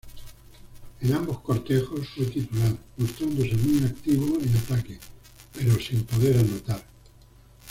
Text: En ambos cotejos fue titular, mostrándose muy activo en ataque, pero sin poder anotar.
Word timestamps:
En 1.01 1.13
ambos 1.13 1.41
cotejos 1.41 2.09
fue 2.15 2.25
titular, 2.25 2.75
mostrándose 2.97 3.55
muy 3.57 3.85
activo 3.85 4.35
en 4.41 4.57
ataque, 4.57 4.97
pero 5.53 5.79
sin 5.79 6.03
poder 6.05 6.39
anotar. 6.39 6.83